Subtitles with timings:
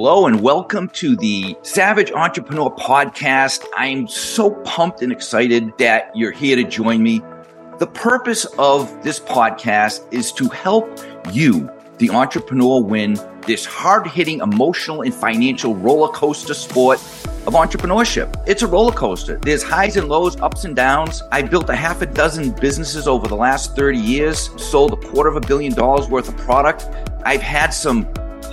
[0.00, 3.64] Hello and welcome to the Savage Entrepreneur Podcast.
[3.76, 7.20] I'm so pumped and excited that you're here to join me.
[7.80, 11.00] The purpose of this podcast is to help
[11.32, 17.00] you, the entrepreneur, win this hard hitting emotional and financial roller coaster sport
[17.48, 18.40] of entrepreneurship.
[18.46, 19.38] It's a roller coaster.
[19.38, 21.24] There's highs and lows, ups and downs.
[21.32, 25.28] I built a half a dozen businesses over the last 30 years, sold a quarter
[25.28, 26.86] of a billion dollars worth of product.
[27.24, 28.06] I've had some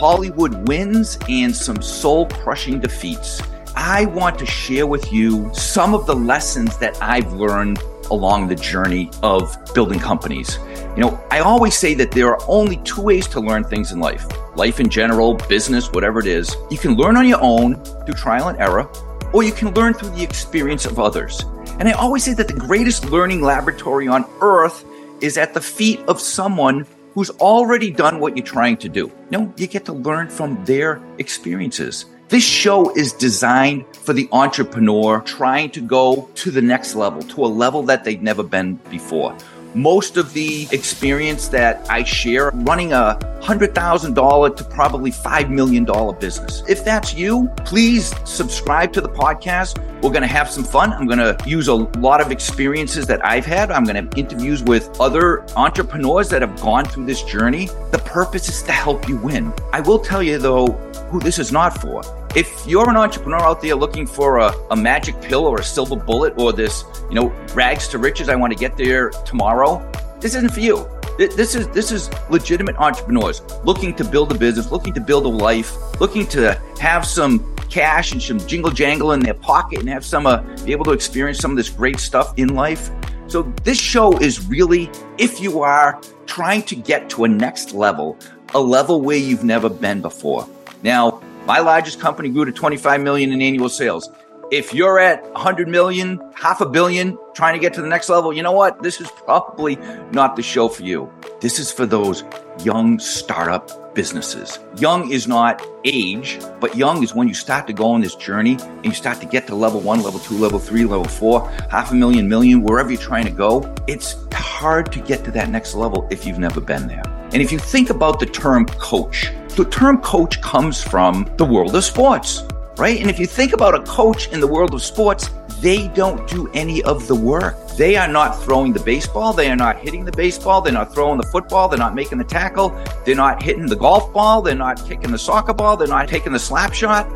[0.00, 3.42] Hollywood wins and some soul crushing defeats.
[3.76, 8.54] I want to share with you some of the lessons that I've learned along the
[8.54, 10.58] journey of building companies.
[10.96, 14.00] You know, I always say that there are only two ways to learn things in
[14.00, 14.26] life
[14.56, 16.56] life in general, business, whatever it is.
[16.70, 17.74] You can learn on your own
[18.06, 18.90] through trial and error,
[19.34, 21.44] or you can learn through the experience of others.
[21.78, 24.82] And I always say that the greatest learning laboratory on earth
[25.20, 29.10] is at the feet of someone who's already done what you're trying to do.
[29.30, 32.06] No, you get to learn from their experiences.
[32.28, 37.44] This show is designed for the entrepreneur trying to go to the next level, to
[37.44, 39.36] a level that they've never been before
[39.74, 45.84] most of the experience that I share running a $100,000 to probably $5 million
[46.18, 46.62] business.
[46.68, 49.78] If that's you, please subscribe to the podcast.
[50.02, 50.92] We're going to have some fun.
[50.92, 53.70] I'm going to use a lot of experiences that I've had.
[53.70, 57.66] I'm going to have interviews with other entrepreneurs that have gone through this journey.
[57.90, 59.52] The purpose is to help you win.
[59.72, 60.68] I will tell you though,
[61.10, 62.02] who this is not for.
[62.36, 65.96] If you're an entrepreneur out there looking for a, a magic pill or a silver
[65.96, 69.78] bullet or this, you know, rags to riches, I want to get there tomorrow,
[70.20, 70.88] this isn't for you.
[71.18, 75.28] This is this is legitimate entrepreneurs looking to build a business, looking to build a
[75.28, 80.04] life, looking to have some cash and some jingle jangle in their pocket and have
[80.04, 82.90] some uh, be able to experience some of this great stuff in life.
[83.26, 88.16] So this show is really if you are trying to get to a next level,
[88.54, 90.48] a level where you've never been before.
[90.82, 91.20] Now,
[91.50, 94.08] my largest company grew to 25 million in annual sales.
[94.52, 98.32] If you're at 100 million, half a billion, trying to get to the next level,
[98.32, 98.84] you know what?
[98.84, 99.74] This is probably
[100.12, 101.12] not the show for you.
[101.40, 102.22] This is for those
[102.62, 104.60] young startup businesses.
[104.76, 108.56] Young is not age, but young is when you start to go on this journey
[108.60, 111.90] and you start to get to level one, level two, level three, level four, half
[111.90, 113.74] a million, million, wherever you're trying to go.
[113.88, 117.02] It's hard to get to that next level if you've never been there.
[117.32, 121.76] And if you think about the term coach, the term coach comes from the world
[121.76, 122.44] of sports,
[122.78, 122.98] right?
[122.98, 125.28] And if you think about a coach in the world of sports,
[125.60, 127.54] they don't do any of the work.
[127.76, 129.34] They are not throwing the baseball.
[129.34, 130.62] They are not hitting the baseball.
[130.62, 131.68] They're not throwing the football.
[131.68, 132.70] They're not making the tackle.
[133.04, 134.40] They're not hitting the golf ball.
[134.40, 135.76] They're not kicking the soccer ball.
[135.76, 137.06] They're not taking the slap shot.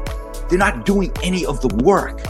[0.50, 2.20] They're not doing any of the work,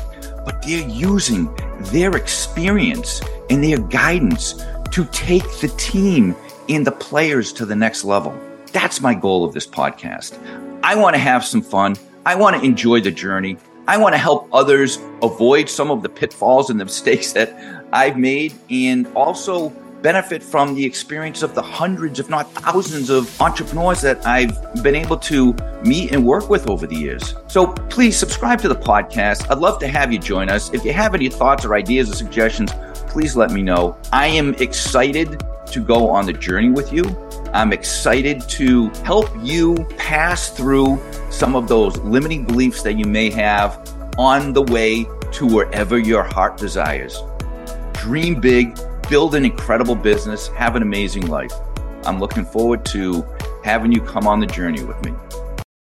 [0.45, 1.53] but they're using
[1.91, 3.21] their experience
[3.51, 6.37] and their guidance to take the team
[6.69, 8.33] and the players to the next level.
[8.75, 10.37] That's my goal of this podcast.
[10.83, 11.95] I want to have some fun.
[12.27, 13.57] I want to enjoy the journey.
[13.87, 17.57] I want to help others avoid some of the pitfalls and the mistakes that
[17.93, 19.69] I've made and also
[20.03, 24.97] benefit from the experience of the hundreds, if not thousands, of entrepreneurs that I've been
[24.97, 25.55] able to
[25.85, 27.33] meet and work with over the years.
[27.47, 29.49] So please subscribe to the podcast.
[29.53, 30.75] I'd love to have you join us.
[30.75, 32.73] If you have any thoughts or ideas or suggestions,
[33.07, 33.97] please let me know.
[34.13, 35.41] I am excited
[35.73, 37.05] to go on the journey with you.
[37.53, 43.31] I'm excited to help you pass through some of those limiting beliefs that you may
[43.31, 43.79] have
[44.19, 47.19] on the way to wherever your heart desires.
[47.93, 51.53] Dream big, build an incredible business, have an amazing life.
[52.05, 53.25] I'm looking forward to
[53.63, 55.13] having you come on the journey with me.